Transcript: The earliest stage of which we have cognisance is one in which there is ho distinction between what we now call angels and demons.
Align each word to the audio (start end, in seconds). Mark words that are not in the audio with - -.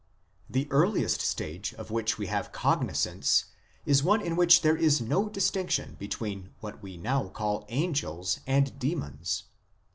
The 0.49 0.67
earliest 0.71 1.21
stage 1.21 1.75
of 1.75 1.91
which 1.91 2.17
we 2.17 2.25
have 2.25 2.51
cognisance 2.51 3.45
is 3.85 4.01
one 4.01 4.19
in 4.19 4.35
which 4.35 4.63
there 4.63 4.75
is 4.75 4.97
ho 4.97 5.29
distinction 5.29 5.95
between 5.99 6.55
what 6.59 6.81
we 6.81 6.97
now 6.97 7.27
call 7.29 7.65
angels 7.69 8.39
and 8.47 8.79
demons. 8.79 9.43